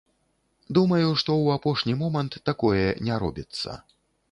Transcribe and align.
Думаю, 0.77 1.09
што 1.23 1.31
ў 1.35 1.59
апошні 1.61 1.93
момант 2.01 2.33
такое 2.51 2.87
не 3.11 3.21
робіцца. 3.27 3.79